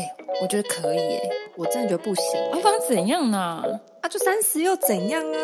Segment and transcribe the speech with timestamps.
[0.00, 1.20] 哎，我觉得可以哎，
[1.56, 2.24] 我真的觉得不行。
[2.52, 3.62] 对方怎样呢？
[4.00, 5.38] 啊，就三十又怎样啊？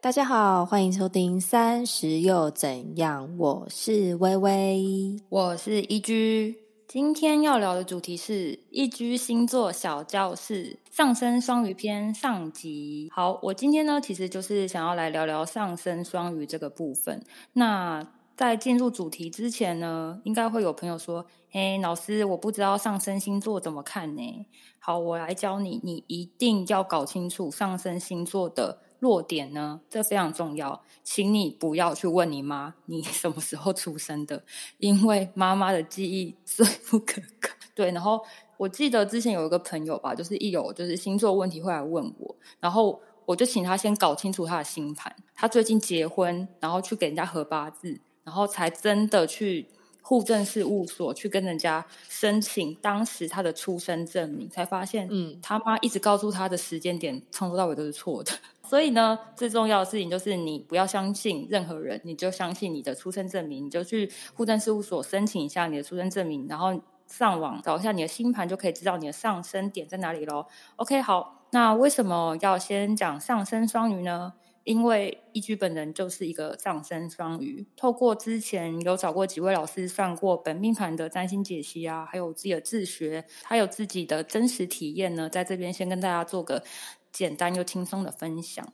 [0.00, 6.58] 大家好，欢迎收听《三十又怎样》，我是微微，我是一居。
[6.88, 13.08] 今天要聊的主题是一居星座小教室上升双鱼篇上集。
[13.14, 17.24] 好，我今天呢，其实就是想要来聊聊上升双鱼这个部分。
[17.52, 18.04] 那
[18.36, 24.46] 在进入主题之前呢，应该会有朋友说：“嘿，老师，我不知道上升星座怎么看呢？”
[24.80, 30.82] 好，我来教你，你一定要搞清楚上升星座的弱点呢，这非常重要。
[31.04, 34.42] 请你不要去问你妈你 什么时候出生的，
[34.78, 37.54] 因为妈妈的记忆最不可靠。
[37.74, 38.20] 对，然后
[38.56, 48.00] 我记得之前有一个朋友吧，就是一有就是星座问题会来问我，然后我就请他先搞清楚他的星盘，他最近结婚，然后去给人家合八字。
[48.24, 49.66] 然后才真的去
[50.00, 58.32] 户政事务所去跟人家申请当时他的出生证明，才发现，嗯，他妈一直告诉他的时间点从头到尾都是错的。
[58.68, 70.46] 所以呢，最重要的事情就是你不要相信任何人，你就相信你的出生证明，你就去户政事务所申请一下你的出生证明，然后上网找一下你的星盘，就可以知道你的上升点在哪里喽。
[70.76, 74.32] OK，好，那为什么要先讲上升双鱼呢？
[74.64, 86.62] 因为一居本人就是一个上升双鱼，透过之前有找过几位老师算过本命盘的占星解析啊，还有自己的自学，还有自己的真实体验呢，在这边先跟大家做个
[87.10, 88.72] 简单又轻松的分享。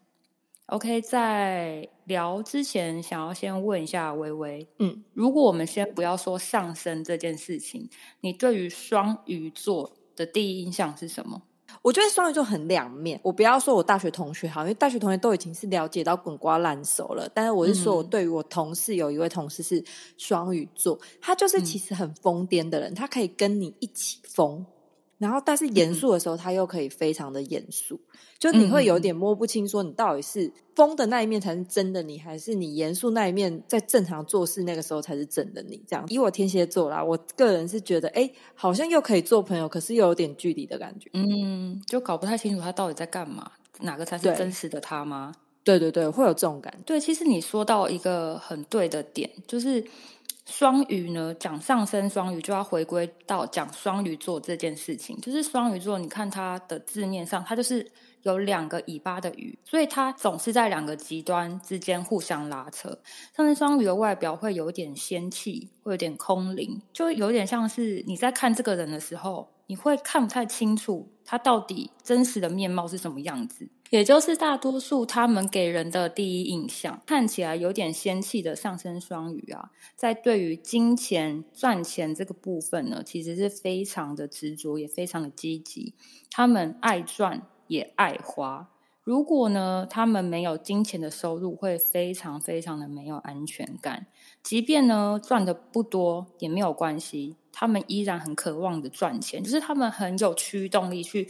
[0.66, 7.88] OK，在聊之前，想要先问一下微微，嗯，如果我们先不要说上升这件事情，
[8.20, 11.40] 你对于双鱼座的第一印象是什么？
[11.82, 13.18] 我觉得双鱼座很两面。
[13.22, 17.28] 我不要说我大学同学好，因为大学同学都已经是了解到滚瓜烂熟了。
[17.34, 19.82] 但是我是说，我对于我同事有一位同事是
[20.16, 24.64] 双鱼座，他就是其实很疯癫的人，他可以跟你一起疯。
[25.18, 28.00] 然后，但是严肃的时候，他又可以非常的严肃，
[28.38, 35.82] 就你会有点摸不清，说你到底是疯的那一面才是真的你，还是你严肃那一面在正常做事那个时候才是真的你？
[35.88, 43.50] 这样，以我天蝎座啦，我个人是觉得，哎，好像又可以做朋友，可是又有点距离的感觉，嗯，就搞不太清楚他到底在干嘛，
[43.80, 45.34] 哪个才是真实的他吗？
[45.64, 46.78] 对对对，会有这种感觉。
[46.86, 49.84] 对，其实你说到一个很对的点，就是。
[50.48, 55.14] 双鱼呢，讲上升双鱼就要回归到讲双鱼座这件事情。
[55.20, 57.86] 就是双鱼座，你看它的字面上，它就是
[58.28, 62.98] 有两个尾巴的鱼，所以它总是在两个极端之间互相拉扯。
[63.36, 73.68] 上升双鱼的外表会有点仙气，会有点空灵，就有点像是你在看这个人的时候，你会看不太清楚他到底真实的面貌是什么样子。
[73.90, 85.94] 也就是大多数他们给人的第一印象，看起来有点仙气的上升双鱼啊，在对于金钱赚钱这个部分呢，其实是非常的执着，也非常的积极。
[86.30, 88.68] 他们爱赚也爱花。
[89.04, 94.06] 如果呢，他们没有金钱的收入，会非常非常的没有安全感。
[94.42, 101.28] 即便呢赚的不多也没有关系，他们依然很渴望的赚钱，就是他们很有驱动力去。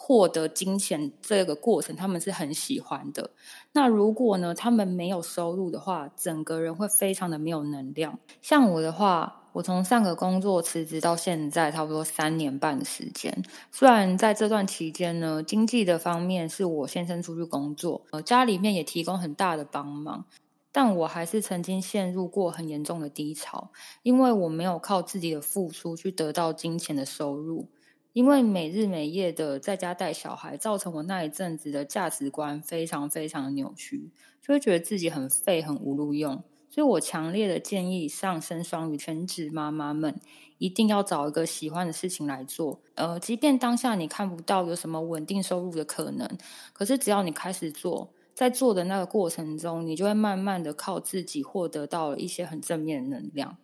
[0.00, 3.32] 获得金钱这个过程，他们是很喜欢的。
[3.72, 8.16] 那如果呢，他们没有收入的话，整个人会非常的没有能量。
[8.40, 13.42] 像我的话，我从上个工作辞职到现在，差不多三年半的时间。
[13.72, 20.24] 虽然在这段期间呢，经济的方面是我先生出去工作，呃，家里面也提供很大的帮忙，
[20.70, 23.70] 但我还是曾经陷入过很严重的低潮，
[24.02, 27.68] 因为我没有靠自己的付出去得到金钱的收入。
[28.14, 34.10] 因为每日每夜的在家带小孩，造成我那一阵子的价值观非常非常的扭曲，
[34.42, 36.42] 就会觉得自己很废、很无路用。
[36.70, 40.20] 所以我强烈的建议上升双鱼全职妈妈们，
[40.58, 42.80] 一定要找一个喜欢的事情来做。
[42.94, 46.28] 呃，即便当下你看不到有什么稳定收入的可能，
[46.72, 53.56] 可是只要你开始做，在做的那个过程中，你就会慢慢的靠自己获得到了一些很正面的能量。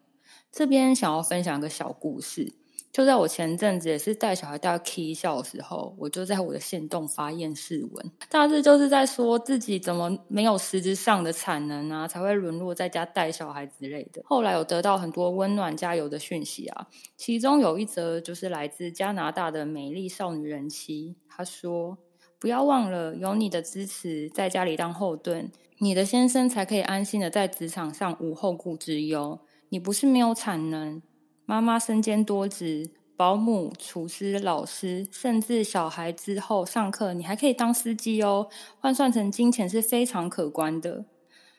[0.50, 2.54] 这边想要分享一个小故事。
[2.94, 14.22] 就在我前阵子也是带小孩带 K 笑的时候，我就在我的线动发验试文，大致就是在说自己怎么没有实质上的产能啊，才会沦落在家带小孩之类的。
[14.24, 16.86] 后来有得到很多温暖加油的讯息啊，
[17.16, 21.98] 其中有一则就是来自加拿大的美丽少女人妻，她说
[22.38, 29.40] ：“不要忘了有你的支持，在家里当后盾，你的先生才可以安心的在职场上无后顾之忧。
[29.70, 31.02] 你不是没有产能。”
[31.46, 38.48] 妈妈身兼多职，保姆、厨师、老师，甚至小孩之后上课，你还可以当司机哦。
[38.80, 41.04] 换算成金钱是非常可观的。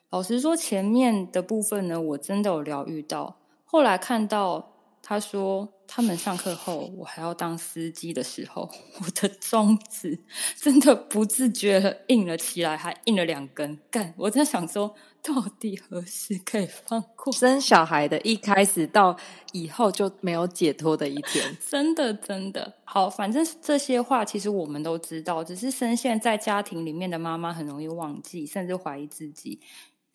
[0.09, 3.37] 老实说，前面的部分呢，我真的有疗愈到。
[3.63, 4.71] 后来看到
[5.01, 8.69] 他说他们上课后，我还要当司机的时候，
[9.01, 10.19] 我的中指
[10.59, 13.79] 真的不自觉的硬了起来，还硬了两根。
[13.89, 17.31] 干，我在想说，到底何时可以放过？
[17.33, 19.17] 生小孩的一开始到
[19.53, 23.09] 以后就没有解脱的一天，真的真的好。
[23.09, 29.61] 反正这些话其实我们都知道，只是深陷在家庭里面的妈妈很容易忘记，甚至怀疑自己。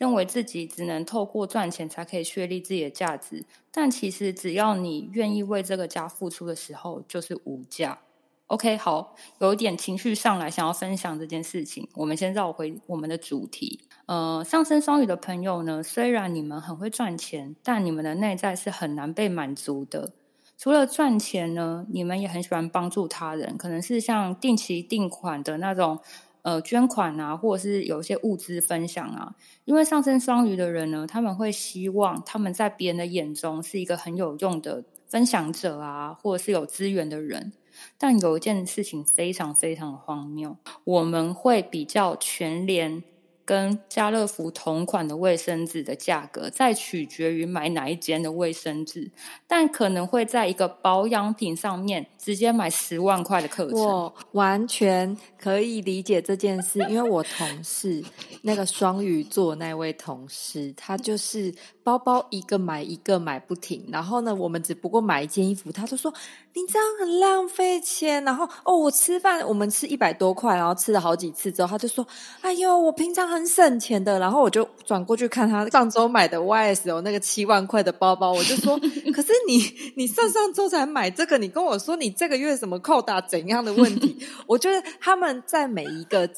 [0.00, 7.99] 认为自己只能透过赚钱才可以确立自己的价值，但其实只要你愿意为这个家付出的时候，就是无价。
[8.47, 11.87] OK，好，有一点情绪上来，想要分享这件事情。
[11.97, 13.81] 我们先绕回我们的主题。
[14.06, 20.14] 呃，上升双鱼的朋友呢，虽然你们很会赚钱，但你们的内在是很难被满足的。
[20.56, 26.00] 除了赚钱呢，你们也很喜欢帮助他人，可能是像定期定款的那种。
[26.43, 29.35] 呃，捐款啊，或者是有一些物资分享啊，
[29.65, 37.53] 因为上升双鱼的人呢，他们会希望他们在别人的眼中是一个很有用的分享者啊，或者是有资源的人。
[37.97, 43.03] 但有一件事情非常非常的荒谬，我们会比较全联。
[43.50, 49.11] 跟家乐福同款的卫生纸的价格，再取决于买哪一间的卫生纸，
[49.49, 53.76] 但可能会在一个保养品上面直接买十万块的课程。
[53.76, 58.05] 我完全可以理解这件事，因为我同事
[58.43, 61.52] 那个双鱼座那位同事，他就是
[61.82, 66.14] 包包一个买一个买不停，然后呢，我们只不过买一件衣服，他就说
[66.55, 68.23] 你这样很浪费钱。
[68.23, 72.06] 然后哦，我吃饭我们吃一百多块，然后吃了好几次之后，他就说，
[72.43, 73.41] 哎呦，我平常很。
[73.41, 78.79] 很省钱的，然后我就转过去看他上周买的 YSL 那个七万块的包包，我就说：
[79.14, 79.64] 可是你
[79.97, 84.19] 你上上周才买这个，你跟我说你这个月什么扣打怎样的问题？
[84.47, 86.29] 我觉得他们在每一个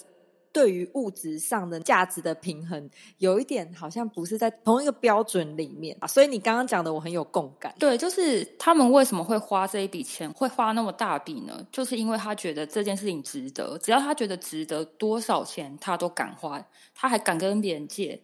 [0.53, 6.07] 对于物质上的价值的平衡，有一点好像不是在同一个标准里面啊。
[6.07, 7.75] 所以你刚刚讲的我很有共感。
[7.79, 11.67] 对，就是他们为什么会花这一笔钱，会花那么大笔呢？
[11.73, 16.63] 就是因为他觉得这件事情值得，只要他觉得值得多少钱，他都敢花。
[16.95, 18.21] 他还敢跟别人借，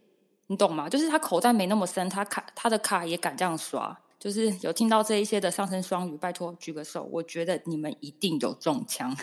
[0.48, 0.88] 你懂吗？
[0.88, 3.98] 就是他口袋没那么深，他卡他的卡也敢这样刷。
[4.18, 9.16] 就是有听到这一些的上升双鱼，拜托举个手，我觉得你们一定有中枪。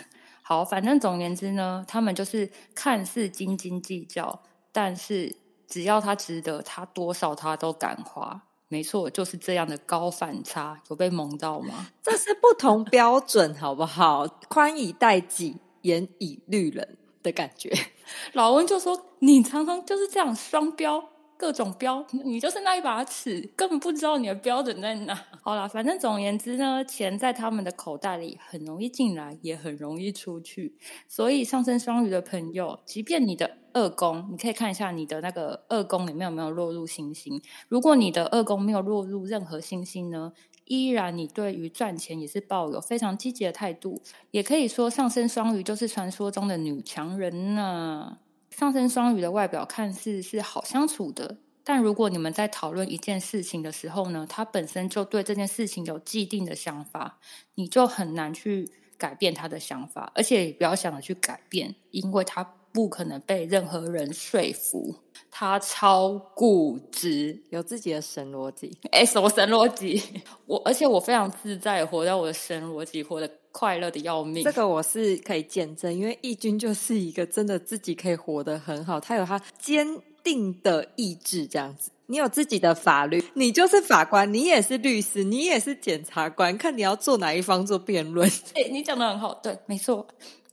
[0.48, 5.34] 好，反正总而言之呢，他们就是看似斤斤计较，但是
[5.66, 8.40] 只要他值得，他多少他都敢花。
[8.68, 11.88] 没错，就是这样的高反差，有被蒙到吗？
[12.00, 14.24] 这是不同标准，好不好？
[14.48, 16.96] 宽以待己，严以律人。
[17.22, 17.72] 的感觉，
[18.34, 21.04] 老温就说：“你常常就是这样双标，
[21.38, 30.76] 各种标，你就是那一把尺，根本不知道你的标准在哪。”好了，反正总而言之呢，钱在他们的口袋里很容易进来，也很容易出去。
[31.06, 37.40] 所以上升双鱼的朋友，即便你的二宫，你可以看一下你的那个二宫里面有没有落入星星。
[37.68, 40.32] 如果你的二宫没有落入任何星星呢？
[40.64, 44.02] 依然，你对于赚钱也是抱有非常积极的态度，
[44.32, 48.18] 也可以说上升双鱼就是传说中的女强人呢。
[48.58, 57.18] 上升双鱼的外表看似是好相处的，但如果你们在讨论一件事情的时候呢，他本身就对这件事情有既定的想法，
[57.56, 58.66] 你就很难去
[58.96, 62.42] 改变他的想法，而且也不要想着去改变，因为他
[62.72, 65.02] 不可能被任何人说服。
[65.30, 68.78] 他超固执，有自己的神逻辑。
[68.90, 70.02] 哎，什么神逻辑？
[70.46, 74.44] 我而且我非常自在，活在我的神逻辑，活得快乐的要命。
[74.44, 79.86] 这个我是可以见证，因为义军就是一个真的自己可以活得很好，他有他坚
[80.22, 81.90] 定的意志，这样子。
[82.08, 88.30] 你有自己的法律，你就是法官，你也是律师，你也是检察官，看你要做哪一方做辩论。
[88.54, 90.06] 哎，你讲的很好，对，没错。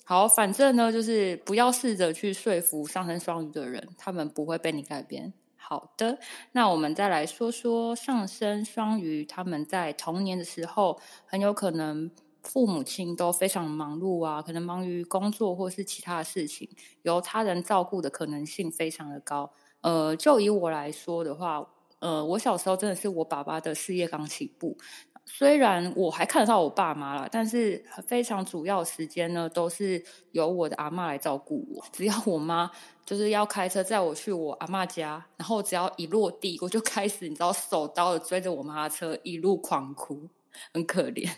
[0.06, 5.34] 好，反正呢，就是不要试着去说服上升双鱼的人，他们不会被你改变。
[5.58, 6.18] 好的，
[6.54, 12.10] 那我们再来说说上升双鱼，他们在童年的时候，很有可能
[12.44, 16.70] 父母亲都非常忙碌啊，可能忙于工作或是其他的事情，
[17.04, 19.52] 由他人照顾的可能性非常的高。
[19.82, 21.66] 呃，就以我来说的话，
[22.00, 24.78] 呃，我小时候真的是我爸爸的事业刚起步。
[25.26, 31.86] 虽然我还看得到我爸妈了，但是非常主要时间呢，都是由我的阿妈来照顾我。
[31.94, 32.70] 只要我妈
[33.06, 40.28] 就是要开车载我去我阿妈家，然后只要一落地，我就开始你知道手刀的追着我妈的车一路狂哭，
[40.74, 41.30] 很可怜。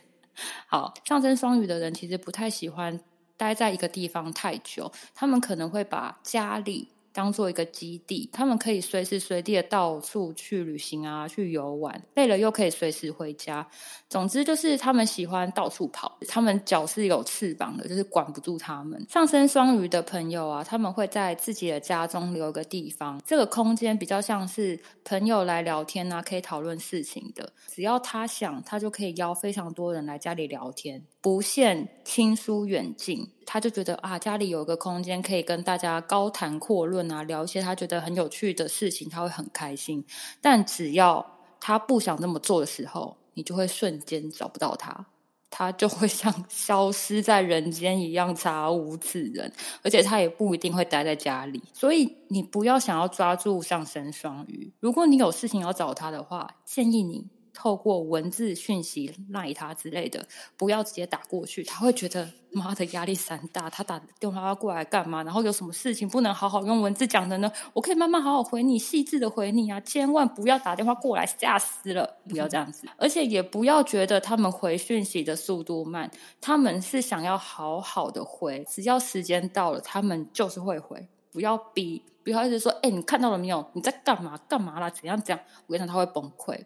[0.68, 3.00] 好，上升双鱼的人其实不太喜欢
[3.38, 13.66] 待在一个地方太久，他们可能会把家里当做一个基地，他们可以随时随地的到处去旅行啊，去游玩，累了又可以随时回家。
[14.10, 19.06] 总之就是他们喜欢到处跑，他们脚是有翅膀的，就是管不住他们。
[19.10, 27.54] 上升双鱼的朋友啊，他们会在自己的家中留个地方，这个空间比较像是朋友来聊天啊，可以讨论事情的。
[27.68, 33.28] 只要他想，他就可以邀非常多人来家里聊天，不限亲疏远近。
[33.48, 40.06] 他就觉得啊，家里有个空间可以跟大家高谈阔论啊，聊一些他觉得很有趣的事情，他会很开心。
[40.40, 41.26] 但只要
[41.60, 45.04] 他不想这么做的时候，你就会瞬间找不到他，
[45.50, 49.52] 他就会像消失在人间一样，查无此人。
[49.82, 54.72] 而且他也不一定会待在家里，所以你不要想要抓住上升双鱼。
[54.80, 57.26] 如果你有事情要找他的话，建议你。
[57.56, 63.70] 透过文字讯息赖他之类的，不要直接打过去，他会觉得妈的压力山大。
[63.70, 65.24] 他打电话过来干嘛？
[65.24, 67.52] 然后有什么事情不能好好用文字讲的呢？
[67.74, 69.80] 我可以慢慢好好回你，细致的回你啊！
[69.80, 72.18] 千万不要打电话过来，吓死了！
[72.30, 81.08] 不要这样子，而且也不要觉得他们回讯息的速度慢，他们是想要好好的回，只要时间到了，他们就是会回。
[81.36, 83.64] 不要逼，不要一直说，哎，你看到了没有？
[83.74, 84.40] 你在干嘛？
[84.48, 84.90] 干嘛啦？
[84.90, 85.22] 怎样？
[85.22, 85.46] 怎样？
[85.68, 86.58] 我跟你讲，他会崩溃。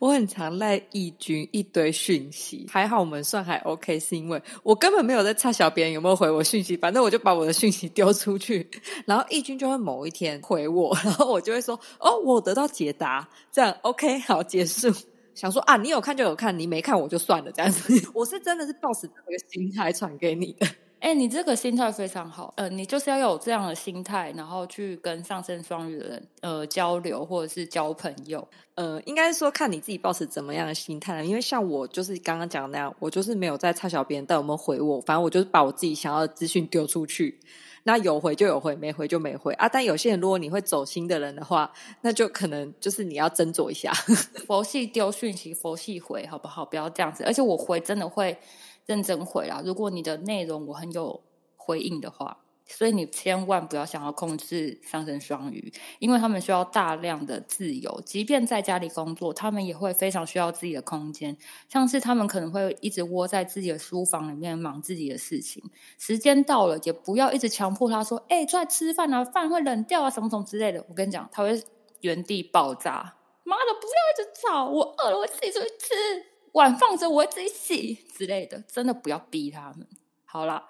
[0.00, 8.68] 我很常赖义军一堆讯息，还好我们算还 OK，是因为我根本没有在查小别人有没有回我讯息，反正我就把我的讯息丢出去，
[9.06, 14.92] 然后义军就会某一天回我， 然后我就会说，哦，我得到解答，这样 OK，好结束。
[15.36, 17.92] 想说啊，你有看就有看，你没看我就算了，这样子。
[18.12, 20.66] 我是真的是抱持这个心态传给你的。
[20.98, 37.38] 哎，你这个心态非常好，呃，你就是要有这样的心态，然后去跟上升双鱼的人呃交流，或者是交朋友，呃，应该说看你自己保持怎么样的心态了因为像我就是刚刚讲的那样，我就是没有在插小编，但有没有回我，反正我就是把我自己想要的资讯丢出去，
[37.84, 39.68] 那有回就有回，没回就没回啊。
[39.68, 43.92] 但有些人如果你会走心的人的话，那就可能就是你要斟酌一下，
[44.48, 46.64] 佛系丢讯息，佛系回，好不好？
[46.64, 48.36] 不要这样子，而且我回真的会。
[48.86, 49.60] 认真回啦！
[49.64, 51.22] 如果你的内容我很有
[51.56, 52.38] 回应的话，
[52.68, 61.36] 所以你千万不要想要控制上升双鱼，因为他们需要大量的自由，即便在家里工作，他们也会非常需要自己的空间。
[61.68, 65.62] 像是他们可能会一直窝在自己的书房里面忙自己的事情，
[65.98, 71.62] 时间到了也不要一直强迫他说：“哎，出来吃饭啊，饭会冷掉啊，什么什么之类的。”我跟你讲，他会
[72.00, 73.16] 原地爆炸！
[73.44, 76.35] 妈的，不要一直吵，我饿了，我自己出去吃。
[76.56, 79.86] 碗放着，我会自己洗之类的，真的不要逼他们。
[80.24, 80.66] 好啦，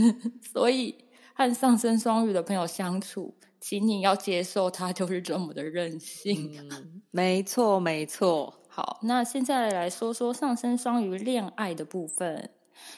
[0.50, 6.66] 所以和上升双鱼的朋友相处，请你要接受他就是这么的任性。
[7.10, 8.62] 没错，没错。
[8.68, 12.50] 好，那现在来说说上升双鱼恋爱的部分。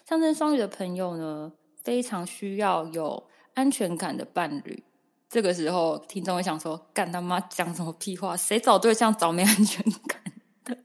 [0.08, 1.52] 上升双鱼的朋友呢，
[1.82, 4.84] 非常需要有安全感的伴侣。
[5.28, 8.36] 这个时候，听众会想说：“干他妈讲什么屁话？
[8.36, 10.22] 谁找对象找没安全感
[10.64, 10.78] 的？”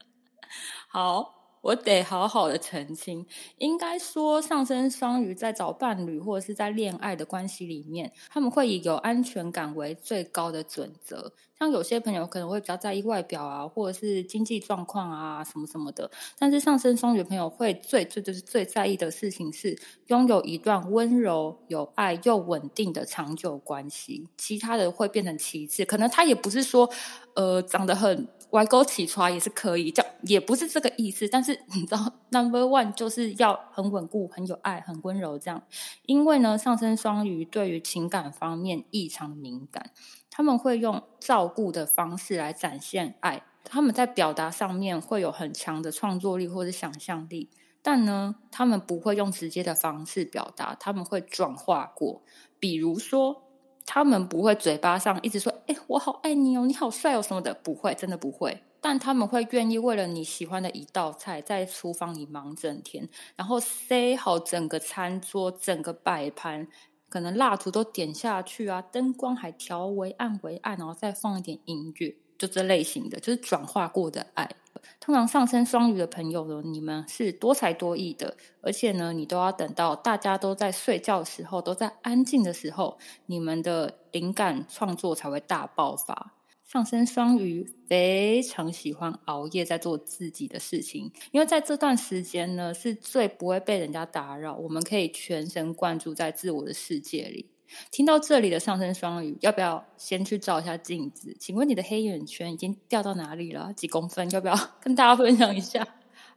[0.90, 1.43] 好。
[1.64, 11.32] 我得好好的澄清，应该说上升双鱼在找伴侣或者是在恋爱的关系里面，他们会以有安全感为最高的准则。
[11.64, 16.10] 像有些朋友可能会比较在意外表啊，或者是经济状况啊，什么什么的。
[16.38, 19.74] 但是上升双鱼朋友会最最就是最在意的事情是
[20.08, 25.86] 拥有一段温柔、有爱又稳定的长久关系，其他的会变成其次。
[25.86, 26.90] 可能他也不是说，
[27.34, 28.28] 呃，长得很。
[28.50, 31.26] 歪勾起床也是可以，叫也不是这个意思。
[31.26, 35.60] 但是你知道，Number One 就是要很稳固、很有爱、很温柔这样。
[36.06, 39.90] 因为呢，上升双鱼对于情感方面异常敏感，
[40.30, 43.42] 他们会用照顾的方式来展现爱。
[43.62, 47.48] 他们在表达上面会有很强的创作力或者想象力，
[47.80, 52.22] 但呢，他们不会用直接的方式表达，他们会转化过。
[52.58, 53.42] 比如说。
[53.86, 58.62] 他们不会嘴巴上一直说“哎，我好爱你哦，你好帅哦”什么的，不会，真的不会。
[58.80, 63.06] 但他们会愿意为了你喜欢的一道菜，在厨房里忙整天，
[63.36, 66.66] 然后塞好整个餐桌、整个摆盘，
[67.14, 74.50] 可能蜡烛都点下去啊，灯光还调为暗为暗，然后再放一点音乐，就这类型的，就是转化过的爱。
[74.98, 86.32] 通常上升双鱼的朋友呢，你们是多才多艺的，而且呢，你都要等到大家都在睡觉的时候，都在安静的时候，你们的灵感创作才会大爆发。
[86.74, 97.48] 上升双鱼非常喜欢熬夜在做自己的事情，因为在这段时间呢，是最不会被人家打扰，我们可以全神贯注在自我的世界里。
[97.92, 101.36] 听到这里的上升双鱼，要不要先去照一下镜子？
[101.38, 103.72] 请问你的黑眼圈已经掉到哪里了？
[103.74, 104.28] 几公分？
[104.32, 105.86] 要不要跟大家分享一下？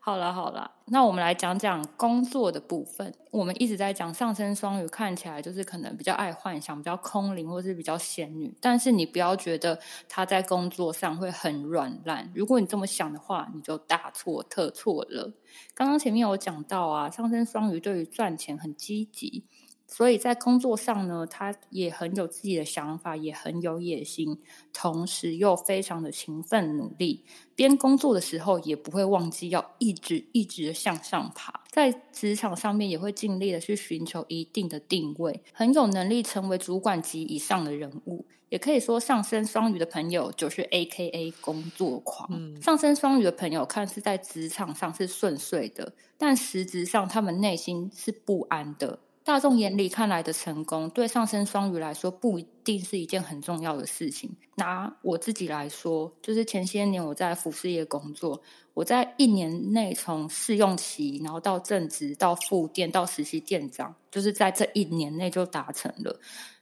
[0.07, 3.13] 好了好了，那我们来讲讲工作的部分。
[3.29, 8.55] 我们一直在讲上升双鱼，看起来就是可能比较爱幻想、比较空灵，或是比较仙女。
[8.61, 12.31] 但是你不要觉得他在工作上会很软烂。
[12.33, 15.33] 如果你这么想的话，你就大错特错了。
[15.75, 19.43] 刚刚前面有讲到啊，上升双鱼对于赚钱很积极。
[19.87, 24.37] 所以在工作上呢，他也很有自己的想法，也很有野心，
[24.73, 27.23] 同时又非常的勤奋努力。
[27.55, 31.63] 边工作的时候，也不会忘记要一直一直的向上爬。
[31.71, 38.25] 在职场上面，也会尽力的去寻求一定的定位，很有能力成为主管级以上的人物。
[38.49, 42.29] 也可以说，上升双鱼的朋友就是 A K A 工作狂。
[42.61, 48.99] 上升双鱼的朋友看似在职场上是顺遂的，但实质上他们内心是不安的。
[49.27, 54.33] 大众眼里看来的成功，对上升双鱼来说不一定是一件很重要的事情。
[54.55, 58.41] 拿我自己来说，就是前些年我在服饰业工作，
[58.73, 66.17] 我在一年内从试用期，然后到正职，到副店，到实习店长，就是在这一年内就达成了。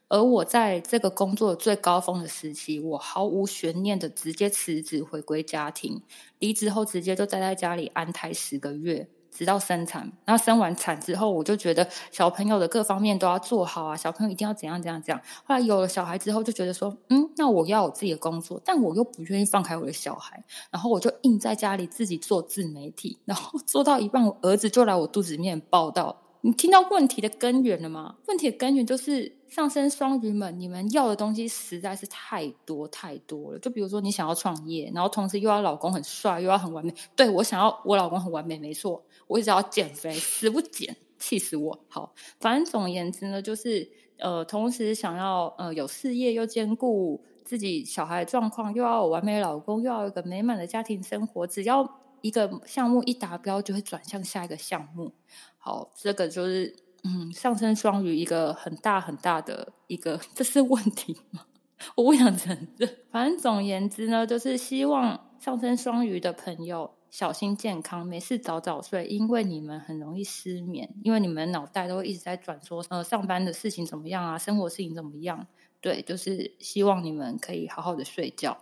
[0.08, 6.02] 而我在这个工作最高峰的时期，我毫无悬念的直接辞职回归家庭，
[6.40, 9.08] 离职后直接就待在家里安胎十个月。
[9.36, 15.22] 直到生产，然后生完产之后，我就觉得小朋友的各方面都要做好啊，小朋友一定要怎样怎样怎样。
[15.44, 26.22] 后来有了小孩之后，就觉得说，嗯，那我要有自己的工作，但我又不愿意放开我的小孩，然后我就硬在家里自己做自媒体，然后做到一半，我儿子就来我肚子里面报道。
[26.46, 28.18] 你听到问题的根源了吗？
[28.28, 33.58] 问题的根源就是上升双鱼们，你们要的东西实在是太多太多了。
[33.58, 36.94] 就比如说，你想要创业，然后同时又要老公很帅，又要很完美。
[37.16, 39.04] 对我想要我老公很完美，没错。
[39.26, 41.80] 我一直要减肥，死不减，气死我！
[41.90, 51.48] 好，反正总而言之呢，就是呃，同时想要呃有事业，又兼顾自己小孩状况，又要有完美老公，又要有一个美满的家庭生活。
[51.48, 51.84] 只要
[52.26, 55.14] 一个项目一达标，就会转向下一个项目。
[55.60, 61.46] 好，这个就是嗯，上升双鱼一个很大很大的一个，这是问题吗？
[61.96, 62.90] 我不想承认。
[63.12, 66.96] 反正总言之呢，就是希望上升双鱼的朋友。
[67.12, 75.48] 小心健康，没事早早睡，因为你们很容易失眠，因为你们脑袋都一直在转，说呃上班的事情怎么样啊，生活事情怎么样？
[75.80, 78.58] 对，就是希望你们可以好好的睡觉，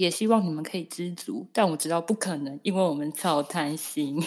[0.00, 4.18] 也希望你们可以知足，但我知道不可能，因为我们超贪心。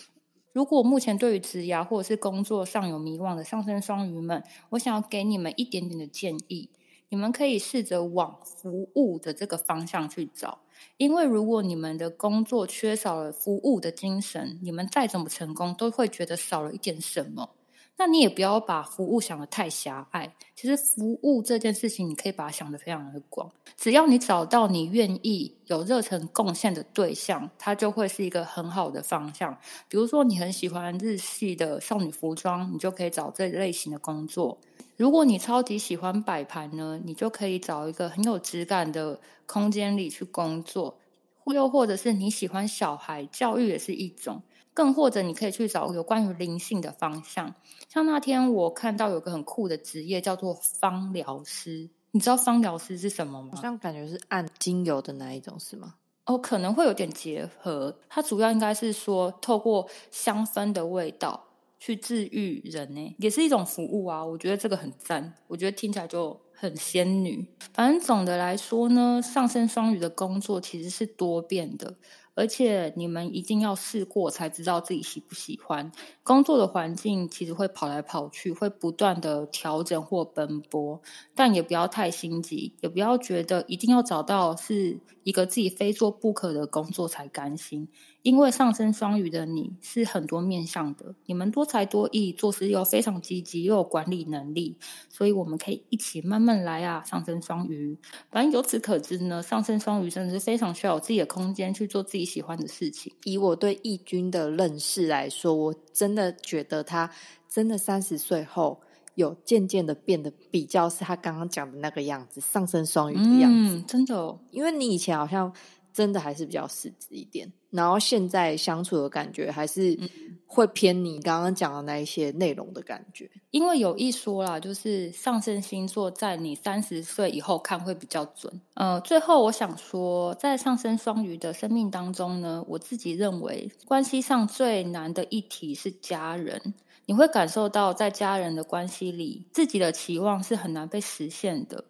[0.52, 6.68] 如果目前对于职涯或者是工作上有迷惘的上升双鱼们，我想要给你们一点点的建议，
[7.08, 10.58] 你们可以试着往服务的这个方向去找。
[10.98, 17.54] 因为如果你们的工作缺少了服务的精神，你们再怎么成功，都会觉得少了一点什么。
[17.96, 20.34] 那你也不要把服务想的太狭隘。
[20.56, 23.50] 其实服务这件事情，你可以把它想的非常的广。
[23.76, 29.56] 只要你找到你愿意有热忱贡献的对象，它就会是一个很好的方向。
[29.88, 34.58] 比如说，你很喜欢日系的少女服装，你就可以找这类型的工作。
[34.96, 40.98] 如果你超级喜欢摆盘呢，你就可以找一个很有质感的空间里去工作，
[41.46, 44.42] 又或者是你喜欢小孩教育也是一种，
[44.74, 47.54] 更或者你可以去找有关于灵性的方向。
[47.88, 53.52] 像那天我看到有个很酷的职业叫做芳疗师，你知道芳疗师是什么吗？
[53.54, 55.94] 好像感觉是按精油的那一种，是吗？
[56.26, 61.44] 哦，可能会有点结合，它主要应该是说透过香氛的味道。
[61.80, 64.24] 去治愈人呢，也是一种服务啊！
[64.24, 67.46] 我觉得这个很赞，我觉得听起来就很仙女。
[67.74, 71.94] 反正总的来说呢，上升双鱼的工作其实是多变的。
[72.34, 75.90] 而且你们一定要试过才知道自己喜不喜欢。
[76.22, 81.00] 工作的环境，其实会跑来跑去，会不断的调整或奔波，
[81.34, 87.88] 但也不要太心急，也不要觉得一定要找到是一个自己非做不可的工作才甘心。
[88.22, 94.78] 因为上升双鱼的你是很多面向的，你们多才多艺，做事又非常积极，又有管理能力，
[95.10, 97.04] 所以我们可以一起慢慢来啊！
[97.04, 97.98] 上升双鱼，
[98.30, 102.24] 反正由此可知呢，上升双鱼真的是非常需要有自己的空间去做自己。
[102.24, 107.08] 喜欢的事情，以我对义军的认识来说，我真的觉得他
[107.48, 108.80] 真的三十岁后
[109.14, 114.38] 有渐渐的变得比较是他刚刚讲的那个样子，上升双鱼的样子，真的。
[114.50, 115.52] 因为你以前好像
[115.92, 119.98] 真的还是比较实质一点，然后现在相处的感觉还是。
[120.46, 128.60] 会偏你刚刚讲的那一些内容的感觉，因为有一说啦，就是上升星座在你三十岁以后看会比较准。
[128.74, 136.74] 呃，最后我想说，在上升双鱼的生命当中呢，我自己认为关系上最难的一题是家人。
[137.06, 141.84] 你会感受到在家人的关系里，自己的期望是很难被实现的，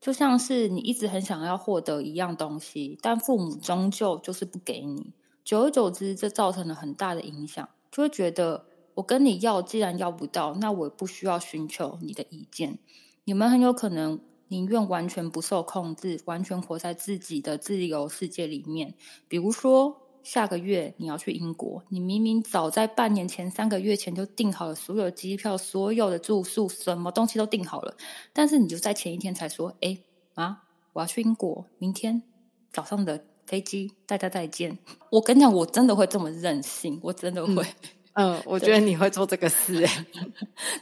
[0.00, 5.12] 就像是你一直很想要获得一样东西，但父母终究就是不给你。
[5.42, 12.78] 久而久之，这造成了很大的影响，就会觉得我跟你要，既然要不到，那我也不需要寻求你的意见。
[13.24, 18.94] 你们很有可能宁愿完全不受控制，完全活在自己的自由世界里面。
[19.26, 27.96] 比如说，下个月你要去英国，你明明早在半年前、三个月前就订好了所有机票、所有的住宿，什么东西都订好了，
[28.34, 29.96] 但是你就在前一天才说：“哎
[30.34, 32.22] 啊，我要去英国，明天
[32.70, 37.64] 早上的飞机，大家再见。”我跟你讲，我真的会这么任性，我真的会。
[38.12, 40.06] 嗯，我觉得你会做这个事，哎，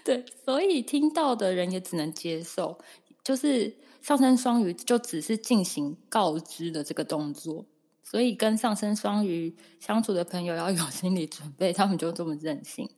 [0.02, 2.76] 对，所以听到的人也只能接受，
[3.22, 7.64] 就是上升双鱼就只是进行告知的这个动作，
[8.08, 12.88] 所以跟上升双鱼相处的朋友要有心理准备，他们就这么任性。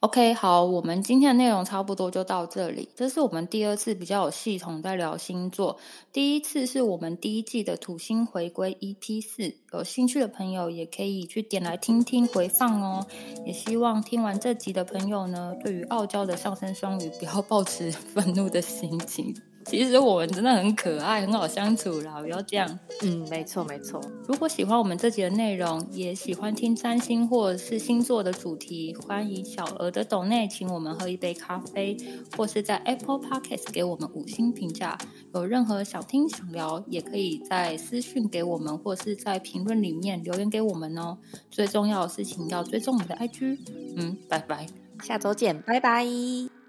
[0.00, 2.88] OK，好，我们今天的内容差不多就到这里。
[2.96, 5.78] 这是我们第二次比较有系统在聊星座，
[6.12, 9.54] 第一次是我们第一季的土星回归 EP 四。
[9.72, 13.06] 有兴趣的朋友也可以去点来听听回放哦。
[13.46, 19.32] 也希望听完这集的朋友呢，对于傲娇的上升双鱼不要抱持 愤怒的心情。
[19.66, 22.78] 其实我们真的很可爱，很好相处啦，不要这样。
[23.02, 24.00] 嗯，没错没错。
[24.26, 31.96] 如果喜欢我们这集的内容，也喜欢听占星或者是星座的主题，欢迎小额的抖内请我们喝一杯咖啡，
[32.36, 34.96] 或是在 Apple Podcast 给我们五星评价。
[35.34, 41.18] 有任何想听想聊，也可以在私讯给我们，或是在评论里面留言给我们哦。
[41.50, 43.58] 最重要的事情要追踪我们的 IG。
[43.96, 44.66] 嗯，拜拜，
[45.02, 46.59] 下周见，拜拜。